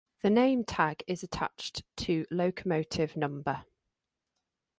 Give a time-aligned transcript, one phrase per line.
[0.23, 3.43] The name tag is attached to locomotive no.